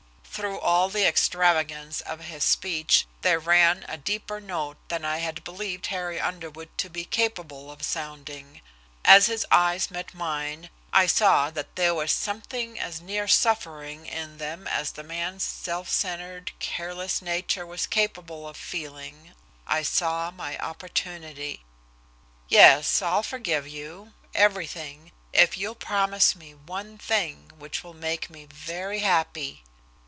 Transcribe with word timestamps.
Through 0.33 0.61
all 0.61 0.87
the 0.89 1.05
extravagance 1.05 1.99
of 2.01 2.21
his 2.21 2.43
speech 2.43 3.05
there 3.21 3.37
ran 3.37 3.85
a 3.87 3.97
deeper 3.97 4.39
note 4.39 4.77
than 4.87 5.03
I 5.05 5.17
had 5.19 5.43
believed 5.43 5.87
Harry 5.87 6.19
Underwood 6.19 6.69
to 6.79 6.89
be 6.89 7.03
capable 7.05 7.69
of 7.69 7.83
sounding. 7.83 8.61
As 9.05 9.27
his 9.27 9.45
eyes 9.51 9.91
met 9.91 10.15
mine 10.15 10.57
and 10.63 10.69
I 10.93 11.05
saw 11.05 11.51
that 11.51 11.75
there 11.75 11.93
was 11.93 12.11
something 12.13 12.79
as 12.79 13.01
near 13.01 13.27
suffering 13.27 14.07
in 14.07 14.37
them 14.39 14.67
as 14.67 14.93
the 14.93 15.03
man's 15.03 15.43
self 15.43 15.89
centred 15.91 16.53
careless 16.57 17.21
nature 17.21 17.65
was 17.65 17.85
capable 17.85 18.47
of 18.47 18.57
feeling 18.57 19.35
I 19.67 19.83
saw 19.83 20.31
my 20.31 20.57
opportunity. 20.59 21.63
"Yes, 22.47 23.01
I'll 23.01 23.21
forgive 23.21 23.67
you 23.67 24.13
everything 24.33 25.11
if 25.33 25.57
you'll 25.57 25.75
promise 25.75 26.35
me 26.35 26.55
one 26.55 26.97
thing, 26.97 27.51
which 27.59 27.83
will 27.83 27.93
make 27.93 28.29
me 28.31 28.45
very 28.51 28.99
happy." 28.99 29.61